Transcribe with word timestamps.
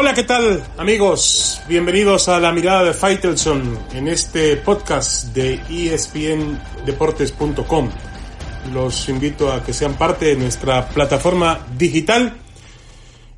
Hola, 0.00 0.14
¿qué 0.14 0.22
tal 0.22 0.64
amigos? 0.78 1.60
Bienvenidos 1.68 2.30
a 2.30 2.40
la 2.40 2.52
mirada 2.52 2.84
de 2.84 2.94
Faitelson 2.94 3.78
en 3.92 4.08
este 4.08 4.56
podcast 4.56 5.24
de 5.34 5.60
espndeportes.com. 5.92 7.90
Los 8.72 9.10
invito 9.10 9.52
a 9.52 9.62
que 9.62 9.74
sean 9.74 9.98
parte 9.98 10.24
de 10.24 10.36
nuestra 10.36 10.88
plataforma 10.88 11.66
digital 11.76 12.32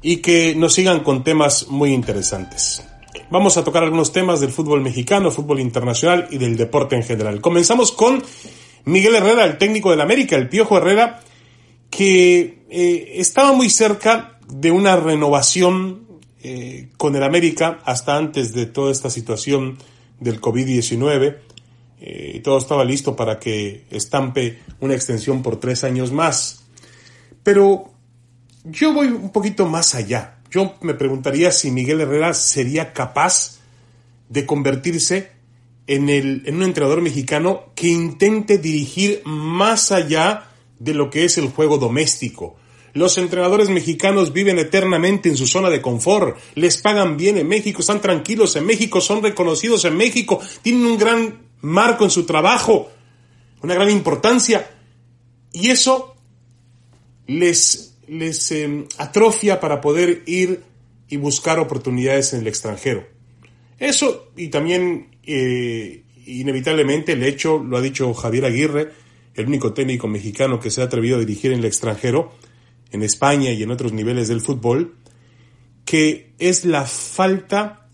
y 0.03 0.19
que 0.19 0.55
nos 0.55 0.75
sigan 0.75 1.01
con 1.01 1.25
temas 1.25 1.67
muy 1.67 1.93
interesantes. 1.93 2.87
Vamos 3.29 3.57
a 3.57 3.65
tocar 3.65 3.83
algunos 3.83 4.13
temas 4.13 4.39
del 4.39 4.53
fútbol 4.53 4.83
mexicano, 4.83 5.33
fútbol 5.33 5.59
internacional 5.59 6.29
y 6.31 6.39
del 6.39 6.57
deporte 6.57 6.95
en 6.95 7.03
general. 7.03 7.41
Comenzamos 7.41 7.91
con 7.91 8.23
Miguel 8.85 9.17
Herrera, 9.17 9.47
el 9.47 9.59
técnico 9.59 9.91
del 9.91 10.01
América, 10.01 10.37
el 10.37 10.49
Piojo 10.49 10.77
Herrera, 10.77 11.19
que 11.91 12.63
eh, 12.71 13.15
estaba 13.17 13.51
muy 13.51 13.69
cerca 13.69 14.39
de 14.47 14.71
una 14.71 14.95
renovación 14.95 16.12
eh, 16.43 16.89
con 16.97 17.15
el 17.15 17.23
América 17.23 17.79
hasta 17.85 18.17
antes 18.17 18.53
de 18.53 18.67
toda 18.67 18.91
esta 18.91 19.11
situación 19.11 19.79
del 20.19 20.41
COVID-19. 20.41 21.37
Eh, 22.01 22.41
todo 22.43 22.59
estaba 22.59 22.85
listo 22.85 23.15
para 23.15 23.39
que 23.39 23.85
estampe 23.91 24.59
una 24.81 24.95
extensión 24.95 25.43
por 25.43 25.61
tres 25.61 25.85
años 25.85 26.11
más. 26.11 26.65
Pero 27.45 27.93
yo 28.65 28.93
voy 28.93 29.07
un 29.07 29.31
poquito 29.31 29.67
más 29.67 29.95
allá. 29.95 30.39
Yo 30.51 30.75
me 30.81 30.95
preguntaría 30.95 31.53
si 31.53 31.71
Miguel 31.71 32.01
Herrera 32.01 32.35
sería 32.35 32.93
capaz 32.93 33.59
de 34.29 34.45
convertirse 34.45 35.31
en, 35.87 36.09
el, 36.09 36.43
en 36.47 36.57
un 36.57 36.65
entrenador 36.65 37.03
mexicano 37.03 37.67
que 37.77 37.89
intente 37.89 38.59
dirigir 38.59 39.23
más 39.25 39.93
allá 39.93 40.49
de 40.79 40.95
lo 40.95 41.09
que 41.11 41.25
es 41.25 41.39
el 41.39 41.51
juego 41.51 41.79
doméstico 41.79 42.57
los 42.95 43.17
entrenadores 43.19 43.71
mexicanos 43.71 44.33
viven 44.33 44.59
eternamente 44.59 45.29
en 45.29 45.37
su 45.37 45.47
zona 45.47 45.71
de 45.71 45.81
confort, 45.81 46.37
les 46.55 46.79
pagan 46.79 47.17
bien 47.17 47.39
en 47.39 47.49
México, 47.49 47.81
están 47.81 48.01
tranquilos 48.01 48.55
en 48.57 48.67
México, 48.67 49.01
son 49.01 49.23
reconocidos 49.23 49.85
en 49.85 49.97
México, 49.97 50.41
tienen 50.63 50.87
un 50.87 50.99
gran 50.99 51.43
marco 51.63 52.05
en 52.05 52.11
su 52.11 52.25
trabajo, 52.25 52.91
una 53.63 53.75
gran 53.75 53.91
importancia. 53.91 54.71
Y 55.53 55.71
eso 55.71 56.17
les, 57.27 57.95
em, 58.51 58.87
atrofia 58.99 59.61
para 59.61 59.81
poder 59.81 60.23
ir 60.27 60.63
y 61.09 61.17
buscar 61.17 61.59
oportunidades 61.59 62.33
en 62.33 62.41
el 62.41 62.47
extranjero. 62.47 63.07
Eso, 63.79 64.31
y 64.37 64.49
también 64.49 65.09
eh, 65.25 66.05
inevitablemente 66.27 67.13
el 67.13 67.23
hecho, 67.23 67.59
lo 67.59 67.77
ha 67.77 67.81
dicho 67.81 68.13
Javier 68.15 68.45
Aguirre, 68.45 68.91
el 69.35 69.47
único 69.47 69.73
técnico 69.73 70.09
mexicano 70.09 70.61
que 70.61 70.71
se 70.71 70.83
ha 70.83 70.85
atrevido 70.85 71.17
a 71.17 71.21
dirigir 71.21 71.53
en 71.53 71.61
el 71.61 71.65
extranjero, 71.65 72.33
en 72.93 73.03
España 73.03 73.51
y 73.51 73.63
en 73.63 73.71
otros 73.71 73.93
niveles 73.93 74.29
del 74.29 74.41
fútbol, 74.41 74.97
que 75.85 76.35
es 76.39 76.65
la 76.65 76.85
falta 76.85 77.89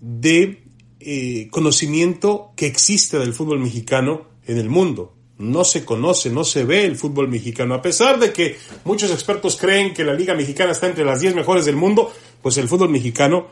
de 0.00 0.62
eh, 1.00 1.48
conocimiento 1.50 2.52
que 2.56 2.66
existe 2.66 3.18
del 3.18 3.34
fútbol 3.34 3.58
mexicano 3.58 4.28
en 4.46 4.58
el 4.58 4.68
mundo. 4.68 5.14
No 5.38 5.64
se 5.64 5.84
conoce, 5.84 6.30
no 6.30 6.44
se 6.44 6.64
ve 6.64 6.84
el 6.84 6.96
fútbol 6.96 7.28
mexicano. 7.28 7.74
A 7.74 7.82
pesar 7.82 8.18
de 8.18 8.32
que 8.32 8.56
muchos 8.84 9.10
expertos 9.10 9.56
creen 9.56 9.94
que 9.94 10.04
la 10.04 10.14
Liga 10.14 10.34
Mexicana 10.34 10.72
está 10.72 10.88
entre 10.88 11.04
las 11.04 11.20
10 11.20 11.34
mejores 11.34 11.64
del 11.64 11.76
mundo, 11.76 12.12
pues 12.42 12.56
el 12.58 12.68
fútbol 12.68 12.90
mexicano 12.90 13.46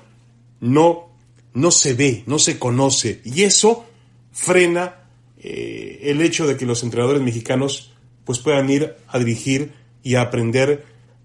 no, 0.60 1.08
no 1.54 1.70
se 1.70 1.94
ve, 1.94 2.24
no 2.26 2.38
se 2.38 2.58
conoce. 2.58 3.20
Y 3.24 3.42
eso 3.42 3.86
frena 4.32 5.06
eh, 5.38 6.00
el 6.02 6.20
hecho 6.22 6.46
de 6.46 6.56
que 6.56 6.66
los 6.66 6.82
entrenadores 6.82 7.22
mexicanos 7.22 7.92
pues 8.24 8.40
puedan 8.40 8.68
ir 8.68 8.96
a 9.06 9.18
dirigir 9.18 9.72
y 10.06 10.14
a 10.14 10.20
aprender 10.20 10.84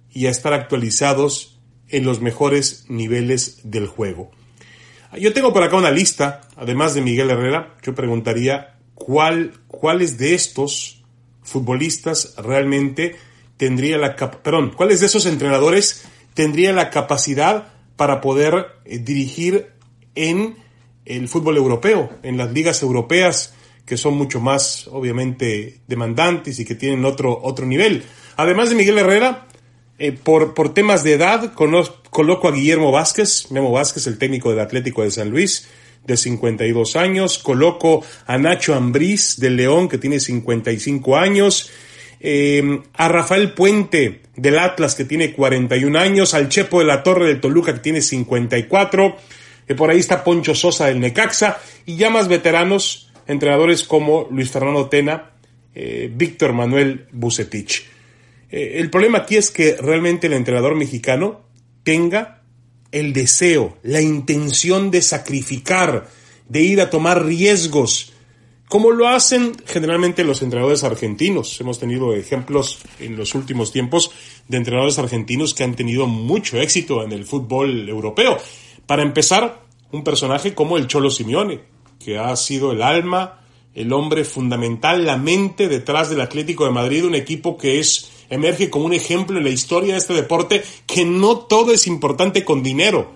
y 0.09 0.25
a 0.25 0.31
estar 0.31 0.53
actualizados 0.53 1.59
en 1.87 2.03
los 2.03 2.19
mejores 2.19 2.85
niveles 2.89 3.59
del 3.63 3.85
juego. 3.85 4.31
Yo 5.19 5.33
tengo 5.33 5.53
por 5.53 5.61
acá 5.61 5.75
una 5.75 5.91
lista, 5.91 6.41
además 6.55 6.95
de 6.95 7.01
Miguel 7.01 7.29
Herrera, 7.29 7.77
yo 7.83 7.93
preguntaría 7.93 8.79
cuál, 8.95 9.53
cuáles 9.67 10.17
de 10.17 10.33
estos 10.33 11.03
futbolistas 11.43 12.33
realmente 12.37 13.17
tendría 13.55 13.99
la 13.99 14.15
perdón, 14.15 14.71
cuáles 14.75 14.99
de 14.99 15.05
esos 15.05 15.27
entrenadores 15.27 16.03
tendría 16.33 16.73
la 16.73 16.89
capacidad 16.89 17.73
para 17.97 18.19
poder 18.19 18.65
eh, 18.85 18.97
dirigir 18.97 19.73
en 20.15 20.55
el 21.05 21.27
fútbol 21.27 21.57
europeo, 21.57 22.09
en 22.23 22.35
las 22.35 22.51
ligas 22.51 22.81
europeas 22.81 23.53
que 23.85 23.95
son 23.95 24.15
mucho 24.15 24.39
más 24.39 24.87
obviamente 24.87 25.81
demandantes 25.85 26.59
y 26.59 26.65
que 26.65 26.73
tienen 26.73 27.05
otro 27.05 27.39
otro 27.43 27.67
nivel. 27.67 28.03
Además 28.41 28.71
de 28.71 28.75
Miguel 28.75 28.97
Herrera, 28.97 29.45
eh, 29.99 30.13
por, 30.13 30.73
temas 30.73 31.03
de 31.03 31.13
edad, 31.13 31.53
coloco 31.53 32.47
a 32.47 32.51
Guillermo 32.51 32.91
Vázquez, 32.91 33.51
Memo 33.51 33.71
Vázquez, 33.71 34.07
el 34.07 34.17
técnico 34.17 34.49
del 34.49 34.61
Atlético 34.61 35.03
de 35.03 35.11
San 35.11 35.29
Luis, 35.29 35.67
de 36.05 36.17
52 36.17 36.95
años. 36.95 37.37
Coloco 37.37 38.03
a 38.25 38.39
Nacho 38.39 38.73
Ambriz, 38.73 39.39
del 39.39 39.57
León, 39.57 39.87
que 39.87 39.99
tiene 39.99 40.19
55 40.19 41.17
años. 41.17 41.69
Eh, 42.19 42.81
a 42.93 43.07
Rafael 43.09 43.53
Puente, 43.53 44.23
del 44.35 44.57
Atlas, 44.57 44.95
que 44.95 45.05
tiene 45.05 45.33
41 45.33 45.99
años. 45.99 46.33
Al 46.33 46.49
Chepo 46.49 46.79
de 46.79 46.85
la 46.85 47.03
Torre 47.03 47.27
del 47.27 47.41
Toluca, 47.41 47.75
que 47.75 47.81
tiene 47.81 48.01
54. 48.01 49.17
Eh, 49.67 49.75
por 49.75 49.91
ahí 49.91 49.99
está 49.99 50.23
Poncho 50.23 50.55
Sosa 50.55 50.87
del 50.87 50.99
Necaxa. 50.99 51.59
Y 51.85 51.95
ya 51.95 52.09
más 52.09 52.27
veteranos, 52.27 53.11
entrenadores 53.27 53.83
como 53.83 54.27
Luis 54.31 54.49
Fernando 54.49 54.89
Tena, 54.89 55.29
Víctor 55.75 56.53
Manuel 56.53 57.05
Bucetich. 57.11 57.91
Eh, 58.51 58.79
el 58.79 58.89
problema 58.89 59.19
aquí 59.19 59.37
es 59.37 59.49
que 59.49 59.77
realmente 59.77 60.27
el 60.27 60.33
entrenador 60.33 60.75
mexicano 60.75 61.41
tenga 61.83 62.43
el 62.91 63.13
deseo, 63.13 63.77
la 63.83 64.01
intención 64.01 64.91
de 64.91 65.01
sacrificar, 65.01 66.09
de 66.49 66.61
ir 66.61 66.81
a 66.81 66.89
tomar 66.89 67.25
riesgos, 67.25 68.11
como 68.67 68.91
lo 68.91 69.07
hacen 69.07 69.55
generalmente 69.65 70.23
los 70.23 70.41
entrenadores 70.41 70.83
argentinos. 70.83 71.59
Hemos 71.59 71.79
tenido 71.79 72.13
ejemplos 72.13 72.79
en 72.99 73.17
los 73.17 73.35
últimos 73.35 73.71
tiempos 73.71 74.11
de 74.47 74.57
entrenadores 74.57 74.99
argentinos 74.99 75.53
que 75.53 75.63
han 75.63 75.75
tenido 75.75 76.07
mucho 76.07 76.59
éxito 76.59 77.03
en 77.03 77.11
el 77.11 77.25
fútbol 77.25 77.87
europeo. 77.87 78.37
Para 78.85 79.03
empezar, 79.03 79.61
un 79.91 80.03
personaje 80.03 80.53
como 80.53 80.77
el 80.77 80.87
Cholo 80.87 81.09
Simeone, 81.09 81.61
que 81.99 82.17
ha 82.17 82.35
sido 82.35 82.71
el 82.71 82.81
alma, 82.81 83.41
el 83.73 83.93
hombre 83.93 84.25
fundamental, 84.25 85.05
la 85.05 85.17
mente 85.17 85.67
detrás 85.67 86.09
del 86.09 86.21
Atlético 86.21 86.65
de 86.65 86.71
Madrid, 86.71 87.05
un 87.05 87.15
equipo 87.15 87.57
que 87.57 87.79
es 87.79 88.09
emerge 88.31 88.71
como 88.71 88.85
un 88.85 88.93
ejemplo 88.93 89.37
en 89.37 89.43
la 89.43 89.51
historia 89.51 89.93
de 89.93 89.99
este 89.99 90.13
deporte 90.13 90.63
que 90.87 91.05
no 91.05 91.37
todo 91.37 91.71
es 91.71 91.85
importante 91.85 92.43
con 92.43 92.63
dinero. 92.63 93.11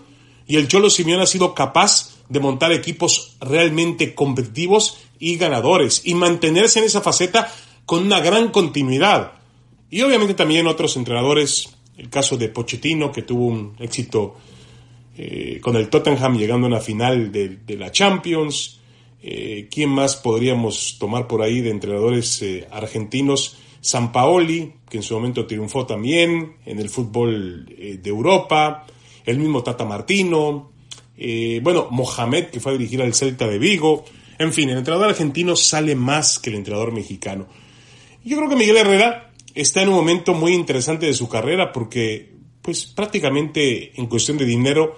Y 0.46 0.58
el 0.58 0.68
Cholo 0.68 0.92
Simeone 0.92 1.24
ha 1.24 1.26
sido 1.26 1.56
capaz 1.56 2.12
de 2.30 2.40
montar 2.40 2.72
equipos 2.72 3.36
realmente 3.40 4.14
competitivos 4.14 5.00
y 5.18 5.38
ganadores 5.38 6.02
y 6.06 6.14
mantenerse 6.14 6.80
en 6.80 6.86
esa 6.86 7.02
faceta 7.02 7.52
con 7.86 8.03
una 8.03 8.20
gran 8.20 8.50
continuidad. 8.52 9.34
Y 9.90 10.02
obviamente 10.02 10.34
también 10.34 10.68
otros 10.68 10.98
entrenadores, 10.98 11.70
el 11.97 12.09
caso 12.09 12.38
de 12.38 12.50
Pochettino, 12.50 13.12
que 13.12 13.22
tuvo 13.22 13.46
un 13.46 13.76
éxito 13.80 14.36
eh, 15.18 15.59
con 15.62 15.78
el 15.78 15.90
Tottenham 15.90 16.38
llegando 16.38 16.68
a 16.68 16.72
una 16.72 16.82
final 16.82 17.32
de, 17.32 17.78
la 17.78 17.92
Champions. 17.92 18.82
Eh, 19.24 19.70
¿Quién 19.72 19.90
más 19.92 20.18
podríamos 20.18 20.97
tomar 21.00 21.26
por 21.26 21.42
ahí 21.42 21.62
de 21.62 21.70
entrenadores 21.70 22.42
eh, 22.42 22.68
argentinos? 22.70 23.58
San 23.86 24.12
Paoli, 24.12 24.74
en 24.97 25.03
su 25.03 25.13
momento 25.13 25.45
triunfó 25.45 25.85
también 25.85 26.57
en 26.66 26.79
el 26.79 26.89
fútbol 26.89 27.66
eh, 27.78 28.00
de 28.01 28.09
Europa, 28.09 28.85
el 29.25 29.39
mismo 29.39 29.63
Tata 29.63 29.85
Martino, 29.85 30.72
eh, 31.17 31.59
bueno, 31.63 31.88
Mohamed, 31.91 32.45
que 32.45 32.59
fue 32.59 32.73
a 32.73 32.78
dirigir 32.78 33.01
al 33.01 33.13
Celta 33.13 33.47
de 33.47 33.57
Vigo, 33.57 34.05
en 34.38 34.51
fin, 34.51 34.69
el 34.69 34.78
entrenador 34.78 35.09
argentino 35.09 35.55
sale 35.55 35.95
más 35.95 36.39
que 36.39 36.50
el 36.50 36.57
entrenador 36.57 36.91
mexicano. 36.91 37.47
Yo 38.23 38.37
creo 38.37 38.49
que 38.49 38.55
Miguel 38.55 38.78
Herrera 38.78 39.31
está 39.53 39.81
en 39.81 39.90
un 39.90 39.96
momento 39.96 40.34
muy 40.34 40.53
interesante 40.53 41.05
de 41.05 41.14
su 41.14 41.29
carrera 41.29 41.72
porque, 41.72 42.34
pues 42.61 42.85
prácticamente 42.85 43.99
en 43.99 44.08
cuestión 44.08 44.37
de 44.37 44.46
dinero, 44.46 44.97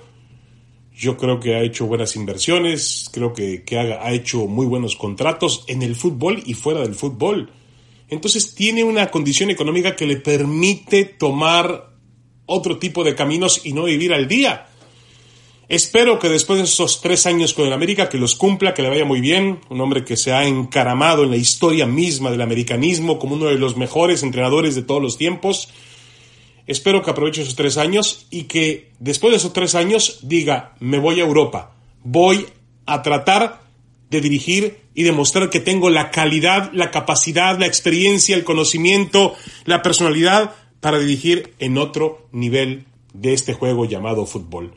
yo 0.96 1.16
creo 1.16 1.40
que 1.40 1.56
ha 1.56 1.62
hecho 1.62 1.86
buenas 1.86 2.16
inversiones, 2.16 3.10
creo 3.14 3.34
que, 3.34 3.64
ha 4.02 4.12
hecho 4.12 4.48
muy 4.48 4.66
buenos 4.66 4.96
contratos 4.96 5.64
en 5.68 5.84
el 5.84 5.96
fútbol 5.96 6.42
y 6.46 6.56
fuera 6.56 6.82
del 6.82 6.96
fútbol 6.96 7.52
entonces 8.10 8.56
tiene 8.56 8.84
una 8.84 9.10
condición 9.12 9.50
económica 9.50 9.96
que 9.96 10.06
le 10.06 10.18
permite 10.18 11.06
tomar 11.06 11.92
otro 12.46 12.80
tipo 12.80 13.04
de 13.04 13.16
caminos 13.16 13.62
y 13.66 13.74
no 13.74 13.84
vivir 13.84 14.14
al 14.14 14.28
día. 14.28 14.68
Espero 15.70 16.18
que 16.18 16.30
después 16.30 16.60
de 16.60 16.64
esos 16.64 17.02
tres 17.02 17.26
años 17.26 17.54
con 17.54 17.68
el 17.68 17.74
América, 17.74 18.08
que 18.08 18.18
los 18.18 18.36
cumpla, 18.36 18.74
que 18.74 18.82
le 18.82 18.90
vaya 18.90 19.04
muy 19.04 19.20
bien, 19.20 19.60
un 19.70 19.82
hombre 19.82 20.06
que 20.06 20.16
se 20.16 20.32
ha 20.32 20.48
encaramado 20.48 21.24
en 21.24 21.32
la 21.32 21.36
historia 21.36 21.86
misma 21.86 22.32
del 22.32 22.42
americanismo 22.42 23.20
como 23.20 23.36
uno 23.36 23.48
de 23.48 23.58
los 23.58 23.76
mejores 23.76 24.24
entrenadores 24.24 24.76
de 24.76 24.84
todos 24.84 25.02
los 25.02 25.18
tiempos. 25.18 25.68
Espero 26.68 27.02
que 27.02 27.12
aproveche 27.12 27.42
esos 27.42 27.56
tres 27.56 27.78
años 27.78 28.28
y 28.30 28.44
que 28.44 28.94
después 29.00 29.32
de 29.32 29.38
esos 29.38 29.52
tres 29.52 29.76
años 29.76 30.20
diga, 30.22 30.76
me 30.80 31.00
voy 31.00 31.20
a 31.20 31.26
Europa, 31.26 31.76
voy 32.02 32.46
a 32.86 33.02
tratar 33.02 33.67
de 34.10 34.22
dirigir 34.22 34.82
y 34.94 35.04
demostrar 35.04 35.50
que 35.50 35.60
tengo 35.60 35.90
la 35.90 36.12
calidad, 36.12 36.72
la 36.74 36.92
capacidad, 36.92 37.60
la 37.60 37.68
experiencia, 37.68 38.36
el 38.36 38.44
conocimiento, 38.44 39.36
la 39.66 39.82
personalidad 39.82 40.56
para 40.80 41.00
dirigir 41.00 41.54
en 41.60 41.78
otro 41.78 42.28
nivel 42.32 42.86
de 43.14 43.34
este 43.34 43.54
juego 43.54 43.86
llamado 43.86 44.26
fútbol. 44.26 44.74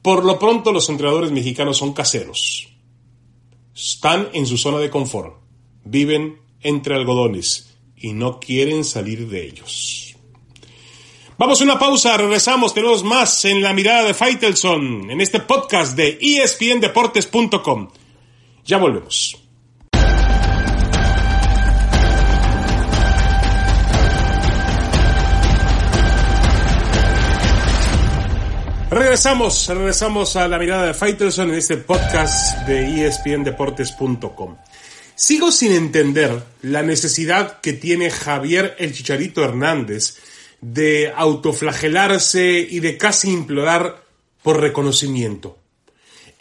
Por 0.00 0.24
lo 0.24 0.38
pronto 0.38 0.72
los 0.72 0.88
entrenadores 0.88 1.30
mexicanos 1.30 1.78
son 1.78 1.92
caseros. 1.92 2.68
Están 3.74 4.28
en 4.32 4.46
su 4.46 4.56
zona 4.56 4.78
de 4.78 4.90
confort. 4.90 5.36
Viven 5.84 6.40
entre 6.60 6.94
algodones 6.94 7.74
y 7.96 8.12
no 8.12 8.40
quieren 8.40 8.84
salir 8.84 9.28
de 9.28 9.44
ellos. 9.44 10.16
Vamos 11.38 11.60
a 11.60 11.64
una 11.64 11.78
pausa, 11.78 12.16
regresamos, 12.16 12.74
tenemos 12.74 13.02
más 13.02 13.44
en 13.44 13.62
la 13.62 13.72
mirada 13.72 14.04
de 14.04 14.14
Faitelson 14.14 15.10
en 15.10 15.20
este 15.20 15.40
podcast 15.40 15.96
de 15.96 16.18
espndeportes.com. 16.20 17.88
Ya 18.64 18.78
volvemos. 18.78 19.42
Regresamos, 28.92 29.68
regresamos 29.68 30.36
a 30.36 30.46
la 30.48 30.58
mirada 30.58 30.84
de 30.84 30.92
Faitelson 30.94 31.48
en 31.48 31.54
este 31.54 31.78
podcast 31.78 32.66
de 32.66 33.06
espndeportes.com. 33.06 34.58
Sigo 35.14 35.50
sin 35.50 35.72
entender 35.72 36.42
la 36.60 36.82
necesidad 36.82 37.60
que 37.62 37.72
tiene 37.72 38.10
Javier 38.10 38.76
el 38.78 38.92
Chicharito 38.92 39.42
Hernández 39.42 40.18
de 40.60 41.10
autoflagelarse 41.16 42.66
y 42.68 42.80
de 42.80 42.98
casi 42.98 43.30
implorar 43.30 44.04
por 44.42 44.60
reconocimiento. 44.60 45.61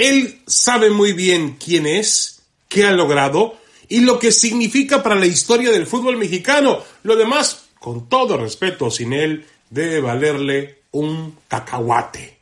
Él 0.01 0.41
sabe 0.47 0.89
muy 0.89 1.13
bien 1.13 1.57
quién 1.63 1.85
es, 1.85 2.41
qué 2.67 2.85
ha 2.85 2.91
logrado 2.91 3.55
y 3.87 3.99
lo 3.99 4.17
que 4.17 4.31
significa 4.31 5.03
para 5.03 5.13
la 5.13 5.27
historia 5.27 5.69
del 5.69 5.85
fútbol 5.85 6.17
mexicano. 6.17 6.79
Lo 7.03 7.15
demás, 7.15 7.65
con 7.79 8.09
todo 8.09 8.35
respeto, 8.35 8.89
sin 8.89 9.13
él, 9.13 9.45
debe 9.69 10.01
valerle 10.01 10.79
un 10.89 11.37
cacahuate. 11.47 12.39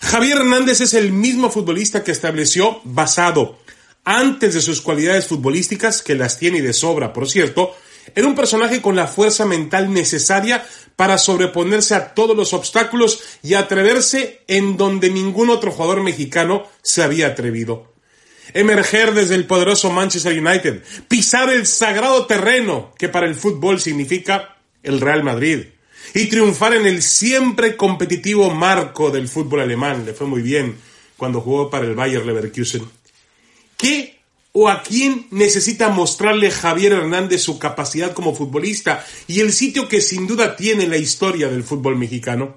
Javier 0.00 0.36
Hernández 0.36 0.82
es 0.82 0.92
el 0.92 1.12
mismo 1.12 1.50
futbolista 1.50 2.04
que 2.04 2.12
estableció, 2.12 2.82
basado 2.84 3.58
antes 4.04 4.52
de 4.52 4.60
sus 4.60 4.82
cualidades 4.82 5.28
futbolísticas, 5.28 6.02
que 6.02 6.14
las 6.14 6.38
tiene 6.38 6.58
y 6.58 6.60
de 6.60 6.74
sobra, 6.74 7.14
por 7.14 7.26
cierto, 7.26 7.74
era 8.14 8.26
un 8.26 8.34
personaje 8.34 8.80
con 8.80 8.96
la 8.96 9.06
fuerza 9.06 9.44
mental 9.44 9.92
necesaria 9.92 10.66
para 10.96 11.18
sobreponerse 11.18 11.94
a 11.94 12.14
todos 12.14 12.36
los 12.36 12.52
obstáculos 12.52 13.22
y 13.42 13.54
atreverse 13.54 14.42
en 14.46 14.76
donde 14.76 15.10
ningún 15.10 15.50
otro 15.50 15.70
jugador 15.70 16.02
mexicano 16.02 16.66
se 16.82 17.02
había 17.02 17.28
atrevido. 17.28 17.92
Emerger 18.54 19.12
desde 19.12 19.34
el 19.34 19.46
poderoso 19.46 19.90
Manchester 19.90 20.38
United, 20.38 20.82
pisar 21.08 21.50
el 21.50 21.66
sagrado 21.66 22.26
terreno 22.26 22.94
que 22.96 23.08
para 23.08 23.26
el 23.26 23.34
fútbol 23.34 23.80
significa 23.80 24.56
el 24.82 25.00
Real 25.00 25.24
Madrid, 25.24 25.64
y 26.14 26.26
triunfar 26.26 26.74
en 26.74 26.86
el 26.86 27.02
siempre 27.02 27.76
competitivo 27.76 28.50
marco 28.50 29.10
del 29.10 29.28
fútbol 29.28 29.60
alemán. 29.60 30.04
Le 30.06 30.14
fue 30.14 30.26
muy 30.26 30.40
bien 30.40 30.76
cuando 31.16 31.40
jugó 31.40 31.68
para 31.68 31.84
el 31.84 31.94
Bayer 31.94 32.24
Leverkusen. 32.24 32.88
¿Qué 33.76 34.15
o 34.58 34.70
a 34.70 34.82
quién 34.82 35.26
necesita 35.32 35.90
mostrarle 35.90 36.50
Javier 36.50 36.94
Hernández 36.94 37.42
su 37.42 37.58
capacidad 37.58 38.14
como 38.14 38.34
futbolista 38.34 39.04
y 39.26 39.40
el 39.40 39.52
sitio 39.52 39.86
que 39.86 40.00
sin 40.00 40.26
duda 40.26 40.56
tiene 40.56 40.86
la 40.86 40.96
historia 40.96 41.48
del 41.48 41.62
fútbol 41.62 41.96
mexicano? 41.96 42.56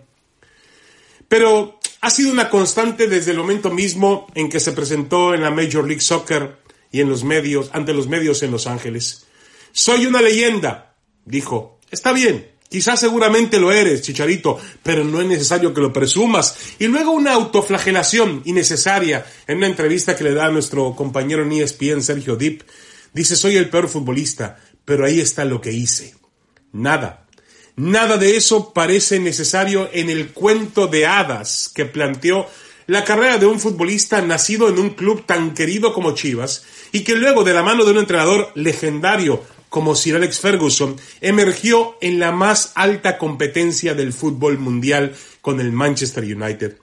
Pero 1.28 1.78
ha 2.00 2.10
sido 2.10 2.31
una 2.31 2.50
constante 2.50 3.07
desde 3.07 3.31
el 3.31 3.38
momento 3.38 3.69
mismo 3.69 4.28
en 4.34 4.48
que 4.48 4.62
se 4.62 4.72
presentó 4.72 5.34
en 5.34 5.42
la 5.42 5.51
Major 5.51 5.86
League 5.86 6.00
Soccer 6.00 6.60
y 6.90 7.01
en 7.01 7.10
los 7.10 7.25
medios, 7.25 7.69
ante 7.74 7.94
los 7.94 8.07
medios 8.07 8.44
en 8.44 8.52
Los 8.52 8.66
Ángeles. 8.66 9.25
Soy 9.74 10.06
una 10.06 10.22
leyenda, 10.22 10.95
dijo. 11.25 11.80
Está 11.92 12.13
bien, 12.13 12.50
Quizás 12.69 13.00
seguramente 13.00 13.60
lo 13.60 13.71
eres, 13.71 14.04
Chicharito, 14.04 14.60
pero 14.83 15.04
no 15.04 15.19
es 15.19 15.27
necesario 15.27 15.74
que 15.74 15.81
lo 15.81 15.92
presumas. 15.92 16.56
Y 16.77 16.86
luego 16.86 17.12
una 17.12 17.33
autoflagelación 17.33 18.44
innecesaria 18.45 19.25
en 19.48 19.57
una 19.57 19.68
entrevista 19.68 20.16
que 20.16 20.24
le 20.24 20.36
da 20.36 20.45
a 20.45 20.51
nuestro 20.51 20.95
compañero 20.95 21.42
en 21.42 21.51
ESPN, 21.51 22.04
Sergio 22.04 22.36
Dip. 22.36 22.62
Dice, 23.12 23.36
soy 23.36 23.57
el 23.57 23.69
peor 23.69 23.89
futbolista, 23.89 24.60
pero 24.86 25.04
ahí 25.04 25.19
está 25.19 25.45
lo 25.45 25.60
que 25.62 25.71
hice. 25.71 26.13
Nada. 26.71 27.25
Nada 27.75 28.18
de 28.18 28.38
eso 28.38 28.71
parece 28.71 29.19
necesario 29.19 29.89
en 29.92 30.12
el 30.12 30.31
cuento 30.31 30.86
de 30.86 31.07
hadas 31.07 31.71
que 31.74 31.86
planteó 31.86 32.45
la 32.86 33.04
carrera 33.04 33.38
de 33.38 33.45
un 33.45 33.60
futbolista 33.60 34.21
nacido 34.21 34.69
en 34.69 34.77
un 34.77 34.89
club 34.92 35.25
tan 35.25 35.54
querido 35.54 35.94
como 35.94 36.13
Chivas 36.13 36.66
y 36.92 37.04
que 37.04 37.16
luego 37.16 37.44
de 37.44 37.54
la 37.54 37.63
mano 37.63 37.86
de 37.86 37.92
un 37.92 38.00
entrenador 38.00 38.51
legendario 38.54 39.44
como 39.69 39.95
Sir 39.95 40.16
Alex 40.16 40.39
Ferguson, 40.39 40.95
emergió 41.21 41.98
en 42.01 42.19
la 42.19 42.31
más 42.31 42.71
alta 42.75 43.18
competencia 43.18 43.94
del 43.94 44.13
fútbol 44.13 44.57
mundial 44.57 45.16
con 45.42 45.60
el 45.60 45.71
Manchester 45.71 46.24
United. 46.24 46.77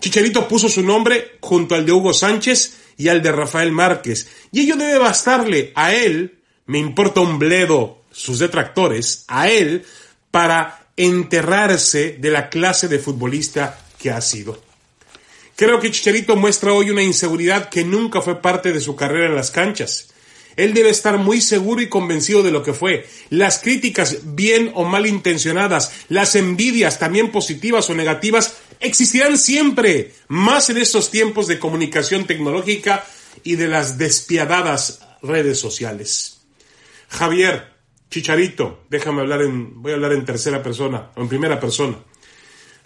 Chicharito 0.00 0.48
puso 0.48 0.68
su 0.68 0.82
nombre 0.82 1.36
junto 1.40 1.74
al 1.74 1.84
de 1.84 1.92
Hugo 1.92 2.14
Sánchez 2.14 2.74
y 2.96 3.08
al 3.08 3.22
de 3.22 3.32
Rafael 3.32 3.72
Márquez, 3.72 4.28
y 4.52 4.60
ello 4.60 4.76
debe 4.76 4.98
bastarle 4.98 5.72
a 5.74 5.94
él, 5.94 6.38
me 6.66 6.78
importa 6.78 7.20
un 7.20 7.38
bledo 7.38 8.00
sus 8.10 8.38
detractores, 8.38 9.24
a 9.28 9.48
él, 9.48 9.84
para 10.30 10.86
enterrarse 10.96 12.16
de 12.18 12.30
la 12.30 12.48
clase 12.48 12.88
de 12.88 12.98
futbolista 12.98 13.78
que 13.98 14.10
ha 14.10 14.20
sido. 14.20 14.60
Creo 15.56 15.78
que 15.78 15.90
Chicharito 15.90 16.36
muestra 16.36 16.72
hoy 16.72 16.90
una 16.90 17.02
inseguridad 17.02 17.68
que 17.68 17.84
nunca 17.84 18.22
fue 18.22 18.40
parte 18.40 18.72
de 18.72 18.80
su 18.80 18.96
carrera 18.96 19.26
en 19.26 19.34
las 19.34 19.50
canchas. 19.50 20.08
Él 20.56 20.74
debe 20.74 20.90
estar 20.90 21.18
muy 21.18 21.40
seguro 21.40 21.80
y 21.80 21.88
convencido 21.88 22.42
de 22.42 22.50
lo 22.50 22.62
que 22.62 22.72
fue. 22.72 23.06
Las 23.30 23.58
críticas, 23.58 24.34
bien 24.34 24.72
o 24.74 24.84
mal 24.84 25.06
intencionadas, 25.06 25.92
las 26.08 26.36
envidias, 26.36 26.98
también 26.98 27.30
positivas 27.30 27.88
o 27.90 27.94
negativas, 27.94 28.56
existirán 28.80 29.38
siempre, 29.38 30.12
más 30.28 30.70
en 30.70 30.78
estos 30.78 31.10
tiempos 31.10 31.46
de 31.46 31.58
comunicación 31.58 32.26
tecnológica 32.26 33.04
y 33.42 33.56
de 33.56 33.68
las 33.68 33.98
despiadadas 33.98 35.00
redes 35.22 35.58
sociales. 35.58 36.40
Javier, 37.08 37.70
Chicharito, 38.10 38.84
déjame 38.90 39.20
hablar 39.20 39.42
en, 39.42 39.82
voy 39.82 39.92
a 39.92 39.94
hablar 39.94 40.12
en 40.12 40.24
tercera 40.24 40.62
persona, 40.62 41.10
o 41.14 41.22
en 41.22 41.28
primera 41.28 41.60
persona. 41.60 41.96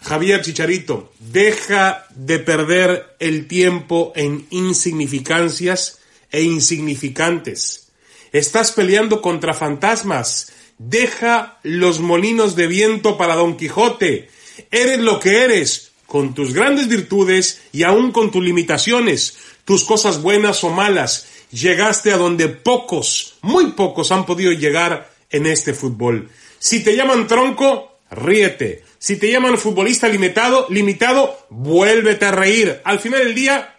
Javier 0.01 0.41
Chicharito, 0.41 1.13
deja 1.19 2.05
de 2.13 2.37
perder 2.39 3.15
el 3.19 3.47
tiempo 3.47 4.13
en 4.15 4.45
insignificancias 4.51 5.99
e 6.31 6.43
insignificantes. 6.43 7.91
Estás 8.31 8.71
peleando 8.71 9.21
contra 9.21 9.53
fantasmas. 9.53 10.51
Deja 10.77 11.59
los 11.63 11.99
molinos 11.99 12.55
de 12.55 12.67
viento 12.67 13.17
para 13.17 13.35
Don 13.35 13.55
Quijote. 13.55 14.29
Eres 14.71 14.99
lo 14.99 15.19
que 15.19 15.43
eres, 15.43 15.91
con 16.05 16.33
tus 16.33 16.53
grandes 16.53 16.87
virtudes 16.87 17.61
y 17.71 17.83
aún 17.83 18.11
con 18.11 18.31
tus 18.31 18.43
limitaciones, 18.43 19.37
tus 19.63 19.83
cosas 19.83 20.21
buenas 20.21 20.63
o 20.63 20.69
malas. 20.69 21.27
Llegaste 21.51 22.11
a 22.11 22.17
donde 22.17 22.49
pocos, 22.49 23.37
muy 23.41 23.71
pocos 23.71 24.11
han 24.11 24.25
podido 24.25 24.51
llegar 24.51 25.11
en 25.29 25.45
este 25.45 25.73
fútbol. 25.73 26.29
Si 26.59 26.83
te 26.83 26.95
llaman 26.95 27.27
tronco, 27.27 27.99
ríete. 28.11 28.83
Si 28.97 29.17
te 29.17 29.31
llaman 29.31 29.57
futbolista 29.57 30.07
limitado, 30.07 30.67
limitado, 30.69 31.47
vuélvete 31.49 32.25
a 32.25 32.31
reír. 32.31 32.81
Al 32.83 32.99
final 32.99 33.19
del 33.19 33.35
día, 33.35 33.74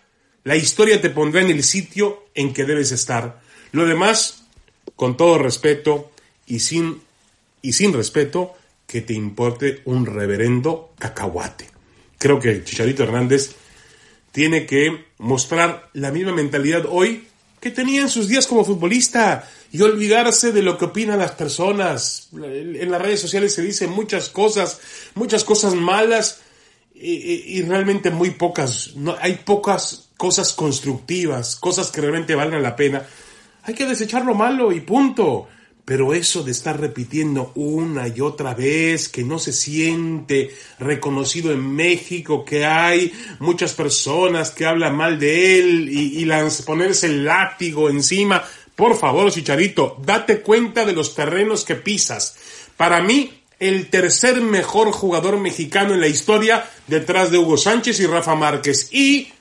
la 0.46 0.54
historia 0.54 1.00
te 1.00 1.10
pondrá 1.10 1.42
en 1.42 1.50
el 1.50 1.64
sitio 1.64 2.26
en 2.32 2.54
que 2.54 2.64
debes 2.64 2.92
estar. 2.92 3.40
Lo 3.72 3.84
demás, 3.84 4.44
con 4.94 5.16
todo 5.16 5.38
respeto 5.38 6.12
y 6.46 6.60
sin, 6.60 7.02
y 7.62 7.72
sin 7.72 7.92
respeto, 7.92 8.54
que 8.86 9.00
te 9.00 9.12
importe 9.12 9.82
un 9.86 10.06
reverendo 10.06 10.92
cacahuate. 11.00 11.68
Creo 12.16 12.38
que 12.38 12.62
Chicharito 12.62 13.02
Hernández 13.02 13.56
tiene 14.30 14.66
que 14.66 15.06
mostrar 15.18 15.90
la 15.94 16.12
misma 16.12 16.30
mentalidad 16.30 16.84
hoy 16.88 17.26
que 17.60 17.72
tenía 17.72 18.02
en 18.02 18.08
sus 18.08 18.28
días 18.28 18.46
como 18.46 18.64
futbolista 18.64 19.50
y 19.72 19.82
olvidarse 19.82 20.52
de 20.52 20.62
lo 20.62 20.78
que 20.78 20.84
opinan 20.84 21.18
las 21.18 21.32
personas. 21.32 22.28
En 22.32 22.88
las 22.92 23.02
redes 23.02 23.20
sociales 23.20 23.52
se 23.52 23.62
dicen 23.62 23.90
muchas 23.90 24.28
cosas, 24.28 24.78
muchas 25.16 25.42
cosas 25.42 25.74
malas 25.74 26.42
y, 26.98 27.62
realmente 27.62 28.10
muy 28.10 28.30
pocas. 28.30 28.94
No, 28.96 29.16
hay 29.20 29.40
pocas 29.44 30.08
cosas 30.16 30.52
constructivas, 30.52 31.56
cosas 31.56 31.90
que 31.90 32.00
realmente 32.00 32.34
valgan 32.34 32.62
la 32.62 32.76
pena, 32.76 33.06
hay 33.62 33.74
que 33.74 33.86
desechar 33.86 34.24
lo 34.24 34.34
malo 34.34 34.72
y 34.72 34.80
punto. 34.80 35.48
Pero 35.84 36.14
eso 36.14 36.42
de 36.42 36.50
estar 36.50 36.80
repitiendo 36.80 37.52
una 37.54 38.08
y 38.08 38.20
otra 38.20 38.54
vez 38.54 39.08
que 39.08 39.22
no 39.22 39.38
se 39.38 39.52
siente 39.52 40.50
reconocido 40.80 41.52
en 41.52 41.76
México, 41.76 42.44
que 42.44 42.64
hay 42.64 43.12
muchas 43.38 43.72
personas 43.74 44.50
que 44.50 44.66
hablan 44.66 44.96
mal 44.96 45.20
de 45.20 45.60
él 45.60 45.88
y, 45.88 46.24
y 46.24 46.28
ponerse 46.66 47.06
el 47.06 47.24
látigo 47.24 47.88
encima, 47.88 48.42
por 48.74 48.96
favor, 48.96 49.30
Chicharito, 49.30 49.96
date 50.04 50.40
cuenta 50.40 50.84
de 50.84 50.92
los 50.92 51.14
terrenos 51.14 51.64
que 51.64 51.76
pisas. 51.76 52.36
Para 52.76 53.00
mí, 53.00 53.44
el 53.58 53.88
tercer 53.88 54.40
mejor 54.40 54.92
jugador 54.92 55.38
mexicano 55.38 55.94
en 55.94 56.00
la 56.00 56.08
historia 56.08 56.68
detrás 56.86 57.30
de 57.30 57.38
Hugo 57.38 57.56
Sánchez 57.56 58.00
y 58.00 58.06
Rafa 58.06 58.34
Márquez. 58.34 58.88
Y 58.92 59.32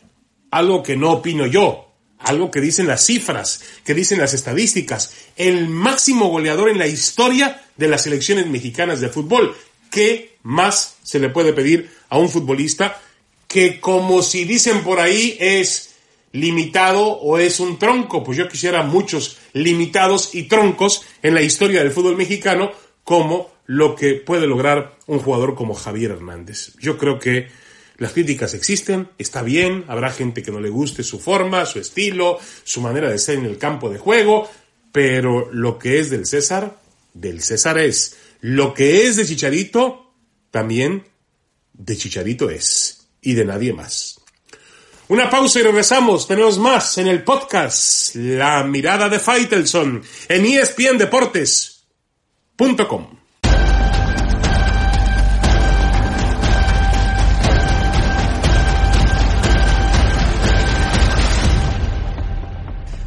algo 0.51 0.83
que 0.83 0.95
no 0.95 1.11
opino 1.13 1.45
yo, 1.45 1.91
algo 2.19 2.51
que 2.51 2.61
dicen 2.61 2.87
las 2.87 3.05
cifras, 3.05 3.61
que 3.83 3.93
dicen 3.93 4.19
las 4.19 4.33
estadísticas, 4.33 5.13
el 5.35 5.67
máximo 5.67 6.29
goleador 6.29 6.69
en 6.69 6.79
la 6.79 6.87
historia 6.87 7.63
de 7.75 7.87
las 7.87 8.03
selecciones 8.03 8.47
mexicanas 8.47 9.01
de 9.01 9.09
fútbol. 9.09 9.55
¿Qué 9.91 10.37
más 10.43 10.97
se 11.03 11.19
le 11.19 11.29
puede 11.29 11.53
pedir 11.53 11.89
a 12.09 12.17
un 12.17 12.29
futbolista 12.29 13.01
que 13.47 13.79
como 13.79 14.21
si 14.21 14.45
dicen 14.45 14.83
por 14.83 14.99
ahí 14.99 15.37
es 15.39 15.95
limitado 16.35 17.07
o 17.07 17.37
es 17.37 17.59
un 17.59 17.79
tronco. 17.79 18.23
Pues 18.23 18.37
yo 18.37 18.47
quisiera 18.47 18.83
muchos 18.83 19.37
limitados 19.53 20.35
y 20.35 20.43
troncos 20.43 21.03
en 21.23 21.33
la 21.33 21.41
historia 21.41 21.81
del 21.81 21.91
fútbol 21.91 22.17
mexicano 22.17 22.71
como 23.03 23.49
lo 23.65 23.95
que 23.95 24.13
puede 24.13 24.47
lograr 24.47 24.95
un 25.07 25.19
jugador 25.19 25.55
como 25.55 25.73
Javier 25.73 26.11
Hernández. 26.11 26.73
Yo 26.79 26.97
creo 26.97 27.19
que 27.19 27.47
las 27.97 28.11
críticas 28.11 28.53
existen, 28.53 29.09
está 29.17 29.41
bien, 29.41 29.85
habrá 29.87 30.11
gente 30.11 30.43
que 30.43 30.51
no 30.51 30.59
le 30.59 30.69
guste 30.69 31.03
su 31.03 31.19
forma, 31.19 31.65
su 31.65 31.79
estilo, 31.79 32.37
su 32.63 32.81
manera 32.81 33.09
de 33.09 33.17
ser 33.17 33.39
en 33.39 33.45
el 33.45 33.57
campo 33.57 33.89
de 33.89 33.97
juego, 33.97 34.49
pero 34.91 35.49
lo 35.51 35.79
que 35.79 35.99
es 35.99 36.09
del 36.09 36.25
César, 36.25 36.77
del 37.13 37.41
César 37.41 37.77
es. 37.77 38.17
Lo 38.41 38.73
que 38.73 39.07
es 39.07 39.15
de 39.15 39.25
Chicharito, 39.25 40.11
también 40.51 41.05
de 41.73 41.97
Chicharito 41.97 42.49
es. 42.49 43.07
Y 43.21 43.33
de 43.33 43.45
nadie 43.45 43.71
más. 43.73 44.19
Una 45.07 45.29
pausa 45.29 45.59
y 45.59 45.63
regresamos. 45.63 46.27
Tenemos 46.27 46.57
más 46.59 46.97
en 46.97 47.07
el 47.07 47.23
podcast 47.23 48.15
La 48.15 48.63
mirada 48.63 49.07
de 49.09 49.19
Faitelson 49.19 50.01
en 50.29 50.45
espndeportes.com. 50.45 53.24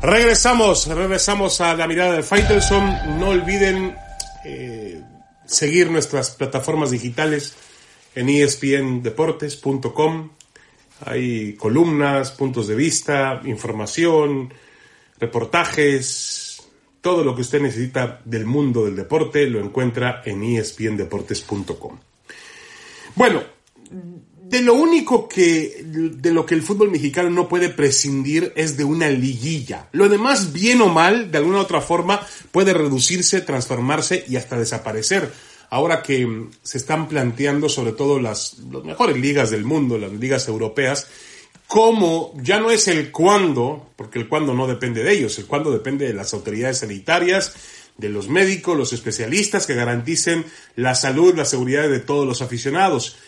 Regresamos, 0.01 0.87
regresamos 0.87 1.61
a 1.61 1.75
la 1.75 1.89
mirada 1.89 2.15
de 2.15 2.23
Faitelson. 2.23 3.19
No 3.19 3.31
olviden 3.31 3.97
eh, 4.45 5.03
seguir 5.45 5.91
nuestras 5.91 6.31
plataformas 6.31 6.93
digitales 6.93 7.57
en 8.15 8.29
espndeportes.com. 8.29 10.31
Hay 11.05 11.55
columnas, 11.55 12.31
puntos 12.31 12.69
de 12.69 12.77
vista, 12.77 13.41
información, 13.45 14.55
reportajes, 15.19 16.63
todo 17.01 17.25
lo 17.25 17.35
que 17.35 17.43
usted 17.43 17.61
necesita 17.61 18.21
del 18.25 18.47
mundo 18.47 18.85
del 18.85 18.95
deporte 18.95 19.49
lo 19.49 19.61
encuentra 19.61 20.23
en 20.25 20.45
espndeportes.com. 20.45 21.99
Bueno, 23.17 23.43
de 24.49 24.63
lo 24.63 24.75
único 24.75 25.29
que, 25.29 25.83
de 25.85 26.33
lo 26.33 26.47
que 26.47 26.55
el 26.55 26.63
fútbol 26.63 26.91
mexicano 26.91 27.29
no 27.29 27.49
puede 27.49 27.69
prescindir 27.69 28.53
es 28.57 28.79
de 28.79 28.85
una 28.85 29.11
liguilla. 29.11 29.89
Lo 29.93 30.09
demás, 30.09 30.55
bien 30.55 30.81
o 30.81 30.89
mal, 30.89 31.31
de 31.31 31.39
alguna 31.39 31.59
u 31.59 31.61
otra 31.61 31.83
forma, 31.83 32.27
puede 32.51 32.73
reducirse, 32.73 33.43
transformarse 33.43 34.25
y 34.27 34.37
hasta 34.37 34.59
desaparecer. 34.59 35.31
Ahora 35.69 36.03
que 36.03 36.27
mm, 36.27 36.51
se 36.63 36.79
están 36.79 37.09
planteando 37.09 37.69
sobre 37.69 37.93
todo 37.93 38.21
las, 38.21 38.59
mejores 38.85 39.19
ligas 39.19 39.51
del 39.51 39.65
mundo, 39.65 39.99
las 39.99 40.13
ligas 40.13 40.49
europeas, 40.49 41.09
como 41.67 42.33
ya 42.43 42.59
no 42.59 42.71
es 42.71 42.89
el 42.89 43.11
cuándo, 43.11 43.91
porque 43.97 44.19
el 44.19 44.29
cuándo 44.29 44.55
no 44.55 44.67
depende 44.67 45.03
de 45.03 45.13
ellos, 45.13 45.39
el 45.39 45.45
cuándo 45.45 45.71
depende 45.71 46.07
de 46.07 46.15
las 46.15 46.33
autoridades 46.33 46.79
sanitarias, 46.79 47.53
de 47.99 48.09
los 48.09 48.29
médicos, 48.29 48.79
los 48.79 48.95
especialistas 48.95 49.67
que 49.67 49.75
garanticen 49.75 50.47
la 50.75 50.95
salud, 50.95 51.35
la 51.35 51.45
seguridad 51.45 51.87
de 51.87 51.99
todos 51.99 52.27
los 52.27 52.41
aficionados 52.41 53.19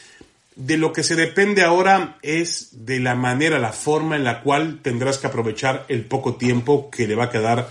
de 0.60 0.76
lo 0.76 0.92
que 0.92 1.02
se 1.02 1.16
depende 1.16 1.62
ahora 1.62 2.18
es 2.22 2.84
de 2.84 3.00
la 3.00 3.14
manera, 3.14 3.58
la 3.58 3.72
forma 3.72 4.16
en 4.16 4.24
la 4.24 4.42
cual 4.42 4.80
tendrás 4.82 5.16
que 5.16 5.26
aprovechar 5.26 5.86
el 5.88 6.04
poco 6.04 6.34
tiempo 6.34 6.90
que 6.90 7.08
le 7.08 7.14
va 7.14 7.24
a 7.24 7.30
quedar 7.30 7.70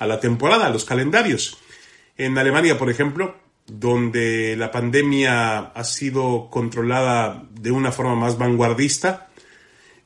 a 0.00 0.06
la 0.06 0.18
temporada, 0.18 0.66
a 0.66 0.70
los 0.70 0.84
calendarios. 0.84 1.58
En 2.16 2.36
Alemania, 2.36 2.76
por 2.76 2.90
ejemplo, 2.90 3.36
donde 3.66 4.56
la 4.56 4.72
pandemia 4.72 5.58
ha 5.58 5.84
sido 5.84 6.48
controlada 6.50 7.44
de 7.52 7.70
una 7.70 7.92
forma 7.92 8.16
más 8.16 8.36
vanguardista, 8.36 9.28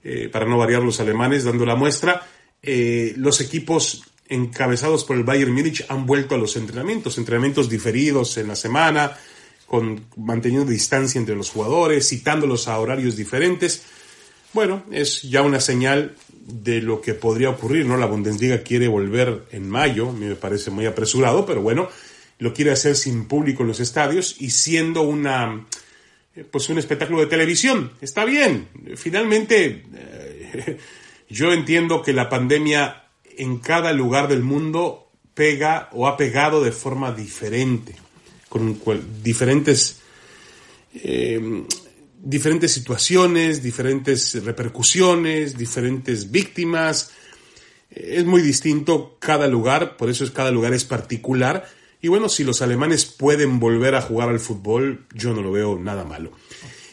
eh, 0.04 0.28
para 0.30 0.44
no 0.44 0.58
variar 0.58 0.82
los 0.82 1.00
alemanes, 1.00 1.44
dando 1.44 1.64
la 1.64 1.76
muestra, 1.76 2.26
eh, 2.62 3.14
los 3.16 3.40
equipos 3.40 4.04
encabezados 4.28 5.04
por 5.04 5.16
el 5.16 5.24
Bayern 5.24 5.52
Múnich 5.52 5.86
han 5.88 6.04
vuelto 6.04 6.34
a 6.34 6.38
los 6.38 6.56
entrenamientos, 6.56 7.16
entrenamientos 7.16 7.70
diferidos 7.70 8.36
en 8.36 8.48
la 8.48 8.56
semana, 8.56 9.16
con, 9.68 10.06
manteniendo 10.16 10.70
distancia 10.70 11.18
entre 11.18 11.36
los 11.36 11.50
jugadores, 11.50 12.08
citándolos 12.08 12.68
a 12.68 12.78
horarios 12.78 13.16
diferentes. 13.16 13.82
Bueno, 14.54 14.82
es 14.90 15.22
ya 15.22 15.42
una 15.42 15.60
señal 15.60 16.16
de 16.30 16.80
lo 16.80 17.02
que 17.02 17.12
podría 17.12 17.50
ocurrir, 17.50 17.84
¿no? 17.84 17.98
La 17.98 18.06
Bundesliga 18.06 18.62
quiere 18.62 18.88
volver 18.88 19.44
en 19.52 19.68
mayo, 19.68 20.10
me 20.10 20.34
parece 20.36 20.70
muy 20.70 20.86
apresurado, 20.86 21.44
pero 21.44 21.60
bueno, 21.60 21.90
lo 22.38 22.54
quiere 22.54 22.70
hacer 22.70 22.96
sin 22.96 23.26
público 23.26 23.62
en 23.62 23.68
los 23.68 23.80
estadios 23.80 24.36
y 24.40 24.50
siendo 24.50 25.02
una 25.02 25.66
eh, 26.34 26.44
pues 26.50 26.70
un 26.70 26.78
espectáculo 26.78 27.20
de 27.20 27.26
televisión. 27.26 27.92
Está 28.00 28.24
bien. 28.24 28.68
Finalmente 28.96 29.84
eh, 29.94 30.78
yo 31.28 31.52
entiendo 31.52 32.00
que 32.00 32.14
la 32.14 32.30
pandemia 32.30 33.04
en 33.36 33.58
cada 33.58 33.92
lugar 33.92 34.28
del 34.28 34.42
mundo 34.42 35.10
pega 35.34 35.90
o 35.92 36.08
ha 36.08 36.16
pegado 36.16 36.64
de 36.64 36.72
forma 36.72 37.12
diferente 37.12 37.94
con 38.48 38.78
diferentes, 39.22 39.98
eh, 40.94 41.64
diferentes 42.22 42.72
situaciones, 42.72 43.62
diferentes 43.62 44.42
repercusiones, 44.44 45.56
diferentes 45.56 46.30
víctimas. 46.30 47.12
Es 47.90 48.24
muy 48.24 48.42
distinto 48.42 49.16
cada 49.18 49.46
lugar, 49.46 49.96
por 49.96 50.10
eso 50.10 50.24
es 50.24 50.30
cada 50.30 50.50
lugar 50.50 50.72
es 50.74 50.84
particular. 50.84 51.68
Y 52.00 52.08
bueno, 52.08 52.28
si 52.28 52.44
los 52.44 52.62
alemanes 52.62 53.06
pueden 53.06 53.58
volver 53.58 53.94
a 53.94 54.02
jugar 54.02 54.28
al 54.28 54.40
fútbol, 54.40 55.06
yo 55.14 55.32
no 55.34 55.42
lo 55.42 55.50
veo 55.50 55.78
nada 55.78 56.04
malo. 56.04 56.32